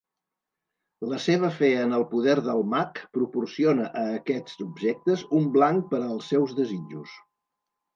[1.11, 6.05] La seva fe en el poder del mag proporciona a aquests objectes un blanc per
[6.11, 7.19] als seus desitjos.